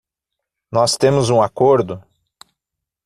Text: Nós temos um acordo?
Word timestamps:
Nós 0.71 0.97
temos 0.97 1.29
um 1.29 1.43
acordo? 1.43 2.03